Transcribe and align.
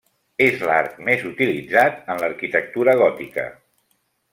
És 0.45 0.63
l'arc 0.69 0.95
més 1.09 1.21
utilitzat 1.33 2.03
en 2.15 2.25
l'arquitectura 2.25 3.01
gòtica. 3.07 3.49